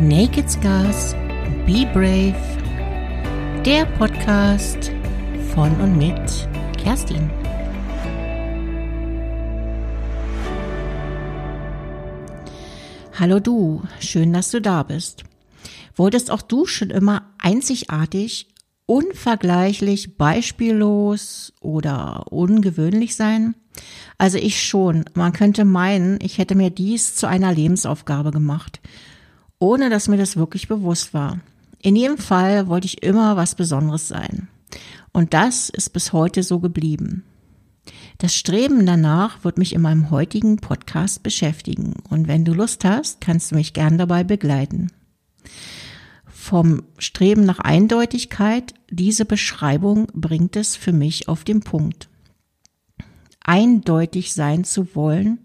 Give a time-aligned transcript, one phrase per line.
[0.00, 1.14] Naked Scars,
[1.66, 2.34] Be Brave,
[3.66, 4.92] der Podcast
[5.52, 6.48] von und mit
[6.82, 7.28] Kerstin.
[13.12, 15.24] Hallo du, schön, dass du da bist.
[15.96, 18.54] Wolltest auch du schon immer einzigartig,
[18.86, 23.54] unvergleichlich, beispiellos oder ungewöhnlich sein?
[24.16, 25.04] Also ich schon.
[25.12, 28.80] Man könnte meinen, ich hätte mir dies zu einer Lebensaufgabe gemacht
[29.60, 31.38] ohne dass mir das wirklich bewusst war.
[31.80, 34.48] In jedem Fall wollte ich immer was Besonderes sein.
[35.12, 37.24] Und das ist bis heute so geblieben.
[38.18, 41.94] Das Streben danach wird mich in meinem heutigen Podcast beschäftigen.
[42.08, 44.92] Und wenn du Lust hast, kannst du mich gern dabei begleiten.
[46.26, 52.08] Vom Streben nach Eindeutigkeit, diese Beschreibung bringt es für mich auf den Punkt.
[53.42, 55.38] Eindeutig sein zu wollen,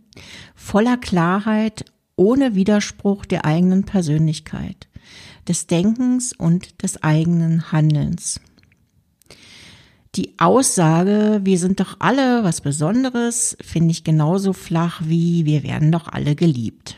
[0.54, 1.86] voller Klarheit
[2.16, 4.88] ohne Widerspruch der eigenen Persönlichkeit,
[5.48, 8.40] des Denkens und des eigenen Handelns.
[10.16, 15.92] Die Aussage, wir sind doch alle was Besonderes, finde ich genauso flach wie wir werden
[15.92, 16.98] doch alle geliebt.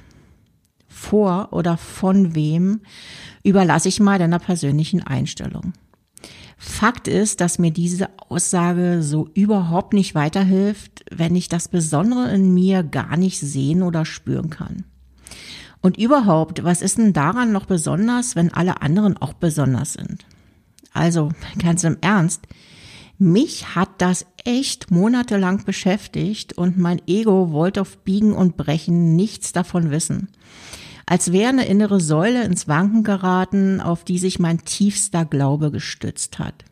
[0.88, 2.82] Vor oder von wem
[3.44, 5.74] überlasse ich mal deiner persönlichen Einstellung.
[6.60, 12.54] Fakt ist, dass mir diese Aussage so überhaupt nicht weiterhilft, wenn ich das Besondere in
[12.54, 14.84] mir gar nicht sehen oder spüren kann.
[15.82, 20.26] Und überhaupt, was ist denn daran noch besonders, wenn alle anderen auch besonders sind?
[20.94, 22.48] Also, ganz im Ernst,
[23.20, 29.54] mich hat das echt monatelang beschäftigt und mein Ego wollte auf Biegen und Brechen nichts
[29.54, 30.30] davon wissen.
[31.06, 36.38] Als wäre eine innere Säule ins Wanken geraten, auf die sich mein tiefster Glaube gestützt
[36.38, 36.66] hat.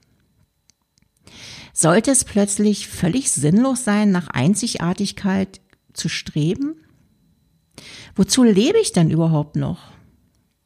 [1.73, 5.61] Sollte es plötzlich völlig sinnlos sein, nach Einzigartigkeit
[5.93, 6.75] zu streben?
[8.15, 9.79] Wozu lebe ich denn überhaupt noch?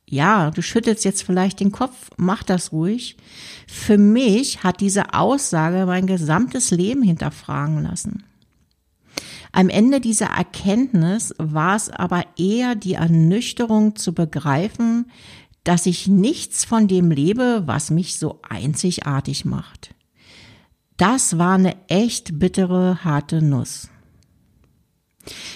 [0.09, 3.15] Ja, du schüttelst jetzt vielleicht den Kopf, mach das ruhig.
[3.67, 8.23] Für mich hat diese Aussage mein gesamtes Leben hinterfragen lassen.
[9.51, 15.11] Am Ende dieser Erkenntnis war es aber eher die Ernüchterung zu begreifen,
[15.63, 19.93] dass ich nichts von dem lebe, was mich so einzigartig macht.
[20.97, 23.89] Das war eine echt bittere, harte Nuss.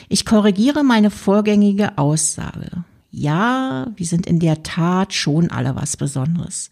[0.09, 2.83] Ich korrigiere meine vorgängige Aussage.
[3.11, 6.71] Ja, wir sind in der Tat schon alle was Besonderes.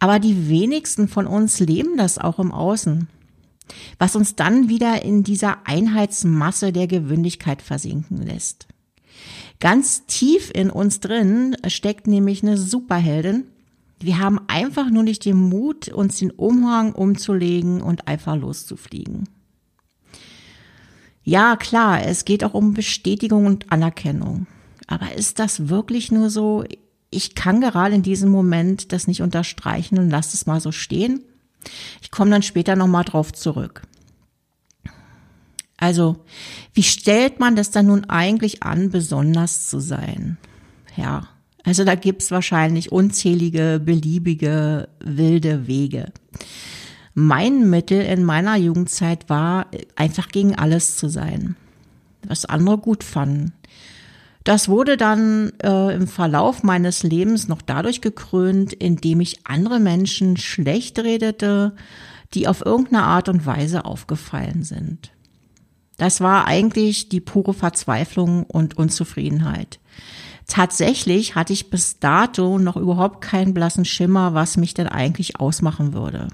[0.00, 3.08] Aber die wenigsten von uns leben das auch im Außen.
[3.98, 8.66] Was uns dann wieder in dieser Einheitsmasse der Gewöhnlichkeit versinken lässt.
[9.60, 13.44] Ganz tief in uns drin steckt nämlich eine Superheldin.
[13.98, 19.24] Wir haben einfach nur nicht den Mut, uns den Umhang umzulegen und einfach loszufliegen.
[21.28, 24.46] Ja, klar, es geht auch um Bestätigung und Anerkennung.
[24.86, 26.64] Aber ist das wirklich nur so?
[27.10, 31.20] Ich kann gerade in diesem Moment das nicht unterstreichen und lasse es mal so stehen.
[32.00, 33.82] Ich komme dann später nochmal drauf zurück.
[35.76, 36.24] Also,
[36.72, 40.38] wie stellt man das dann nun eigentlich an, besonders zu sein?
[40.96, 41.28] Ja,
[41.62, 46.10] also da gibt's wahrscheinlich unzählige, beliebige, wilde Wege.
[47.20, 51.56] Mein Mittel in meiner Jugendzeit war, einfach gegen alles zu sein,
[52.24, 53.54] was andere gut fanden.
[54.44, 60.36] Das wurde dann äh, im Verlauf meines Lebens noch dadurch gekrönt, indem ich andere Menschen
[60.36, 61.74] schlecht redete,
[62.34, 65.10] die auf irgendeine Art und Weise aufgefallen sind.
[65.96, 69.80] Das war eigentlich die pure Verzweiflung und Unzufriedenheit.
[70.46, 75.94] Tatsächlich hatte ich bis dato noch überhaupt keinen blassen Schimmer, was mich denn eigentlich ausmachen
[75.94, 76.28] würde.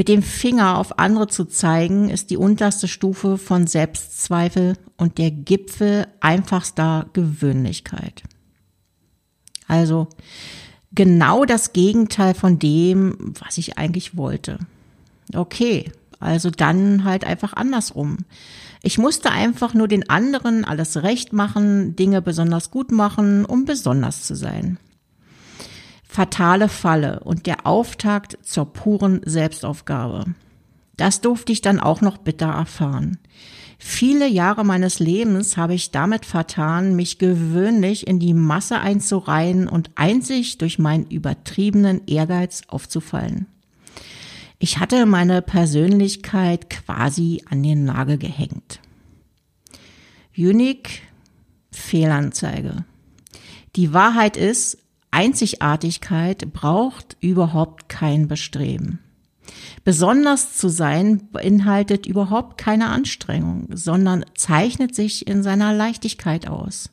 [0.00, 5.30] Mit dem Finger auf andere zu zeigen, ist die unterste Stufe von Selbstzweifel und der
[5.30, 8.22] Gipfel einfachster Gewöhnlichkeit.
[9.66, 10.08] Also
[10.92, 14.58] genau das Gegenteil von dem, was ich eigentlich wollte.
[15.34, 18.24] Okay, also dann halt einfach andersrum.
[18.82, 24.22] Ich musste einfach nur den anderen alles recht machen, Dinge besonders gut machen, um besonders
[24.22, 24.78] zu sein
[26.10, 30.24] fatale Falle und der Auftakt zur puren Selbstaufgabe.
[30.96, 33.18] Das durfte ich dann auch noch bitter erfahren.
[33.78, 39.92] Viele Jahre meines Lebens habe ich damit vertan, mich gewöhnlich in die Masse einzureihen und
[39.94, 43.46] einzig durch meinen übertriebenen Ehrgeiz aufzufallen.
[44.58, 48.80] Ich hatte meine Persönlichkeit quasi an den Nagel gehängt.
[50.36, 51.02] Unique
[51.70, 52.84] Fehlanzeige.
[53.76, 54.76] Die Wahrheit ist,
[55.20, 59.00] Einzigartigkeit braucht überhaupt kein Bestreben.
[59.84, 66.88] Besonders zu sein beinhaltet überhaupt keine Anstrengung, sondern zeichnet sich in seiner Leichtigkeit aus.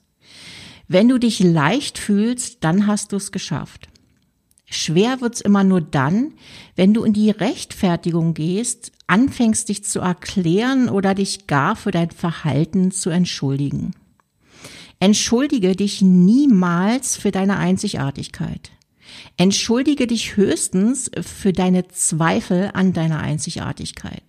[0.90, 3.88] Wenn du dich leicht fühlst, dann hast du es geschafft.
[4.66, 6.34] Schwer wird's immer nur dann,
[6.76, 12.12] wenn du in die Rechtfertigung gehst, anfängst dich zu erklären oder dich gar für dein
[12.12, 13.94] Verhalten zu entschuldigen.
[15.00, 18.72] Entschuldige dich niemals für deine Einzigartigkeit.
[19.38, 24.24] Entschuldige dich höchstens für deine Zweifel an deiner Einzigartigkeit.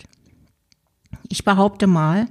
[1.29, 2.27] Ich behaupte mal,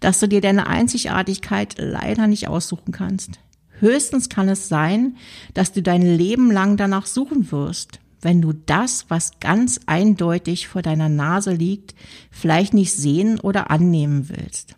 [0.00, 3.38] dass du dir deine Einzigartigkeit leider nicht aussuchen kannst.
[3.80, 5.16] Höchstens kann es sein,
[5.54, 10.82] dass du dein Leben lang danach suchen wirst, wenn du das, was ganz eindeutig vor
[10.82, 11.94] deiner Nase liegt,
[12.30, 14.76] vielleicht nicht sehen oder annehmen willst.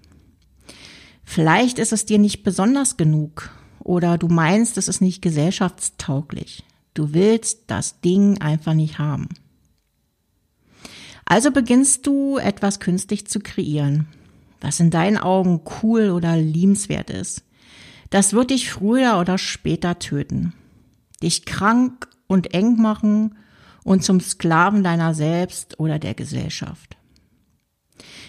[1.33, 3.49] Vielleicht ist es dir nicht besonders genug
[3.79, 6.63] oder du meinst, es ist nicht gesellschaftstauglich.
[6.93, 9.31] Du willst das Ding einfach nicht haben.
[11.25, 14.09] Also beginnst du etwas künstlich zu kreieren,
[14.61, 17.43] was in deinen Augen cool oder liebenswert ist.
[18.11, 20.53] Das wird dich früher oder später töten,
[21.23, 23.37] dich krank und eng machen
[23.85, 26.99] und zum Sklaven deiner selbst oder der Gesellschaft.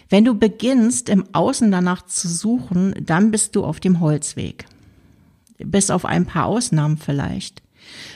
[0.09, 4.65] Wenn du beginnst, im Außen danach zu suchen, dann bist du auf dem Holzweg.
[5.57, 7.61] Bis auf ein paar Ausnahmen vielleicht,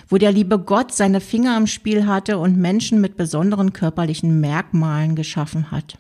[0.10, 5.16] wo der liebe Gott seine Finger im Spiel hatte und Menschen mit besonderen körperlichen Merkmalen
[5.16, 5.98] geschaffen hat.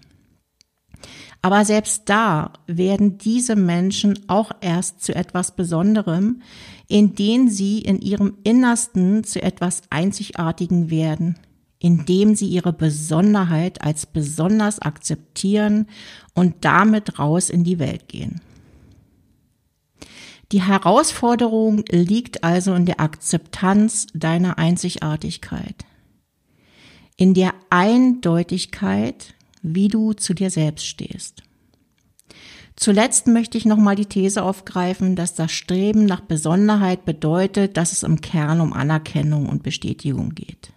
[1.42, 6.42] Aber selbst da werden diese Menschen auch erst zu etwas Besonderem,
[6.88, 11.38] indem sie in ihrem Innersten zu etwas Einzigartigen werden,
[11.79, 15.88] indem sie ihre Besonderheit als besonders akzeptieren
[16.33, 18.41] und damit raus in die Welt gehen.
[20.51, 25.85] Die Herausforderung liegt also in der Akzeptanz deiner Einzigartigkeit,
[27.18, 31.44] in der Eindeutigkeit, wie du zu dir selbst stehst.
[32.77, 38.03] Zuletzt möchte ich nochmal die These aufgreifen, dass das Streben nach Besonderheit bedeutet, dass es
[38.03, 40.71] im Kern um Anerkennung und Bestätigung geht.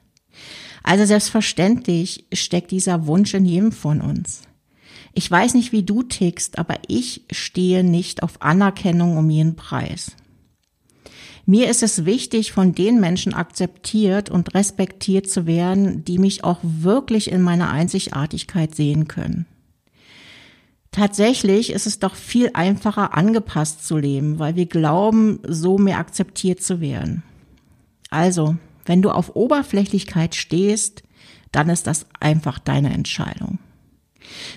[0.82, 4.42] Also selbstverständlich steckt dieser Wunsch in jedem von uns.
[5.12, 10.12] Ich weiß nicht, wie du tickst, aber ich stehe nicht auf Anerkennung um jeden Preis.
[11.46, 16.58] Mir ist es wichtig, von den Menschen akzeptiert und respektiert zu werden, die mich auch
[16.62, 19.46] wirklich in meiner Einzigartigkeit sehen können.
[20.92, 26.62] Tatsächlich ist es doch viel einfacher, angepasst zu leben, weil wir glauben, so mehr akzeptiert
[26.62, 27.22] zu werden.
[28.10, 28.56] Also,
[28.90, 31.04] wenn du auf Oberflächlichkeit stehst,
[31.52, 33.60] dann ist das einfach deine Entscheidung.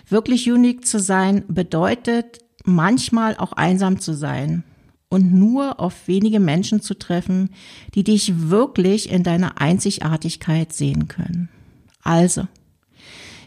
[0.09, 4.63] Wirklich unique zu sein bedeutet manchmal auch einsam zu sein
[5.07, 7.51] und nur auf wenige Menschen zu treffen,
[7.93, 11.49] die dich wirklich in deiner Einzigartigkeit sehen können.
[12.01, 12.47] Also,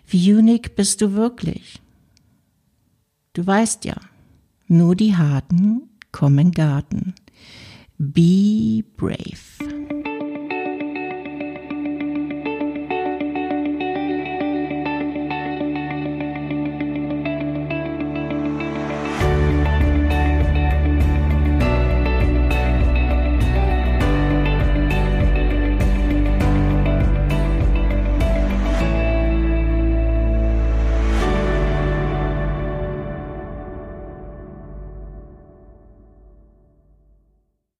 [0.06, 1.80] wie unique bist du wirklich?
[3.32, 3.96] Du weißt ja,
[4.68, 7.16] nur die Harten kommen Garten.
[7.98, 9.75] Be brave.